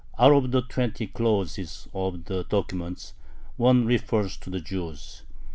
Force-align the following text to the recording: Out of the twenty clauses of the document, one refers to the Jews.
Out 0.17 0.31
of 0.33 0.49
the 0.51 0.63
twenty 0.63 1.05
clauses 1.05 1.87
of 1.93 2.25
the 2.25 2.43
document, 2.43 3.13
one 3.55 3.85
refers 3.85 4.35
to 4.37 4.49
the 4.49 4.59
Jews. 4.59 5.21